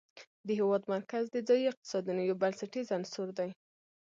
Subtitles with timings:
[0.47, 3.49] د هېواد مرکز د ځایي اقتصادونو یو بنسټیز عنصر دی.